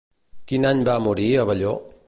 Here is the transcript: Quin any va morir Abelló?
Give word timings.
Quin 0.51 0.65
any 0.71 0.81
va 0.89 0.97
morir 1.09 1.29
Abelló? 1.45 1.79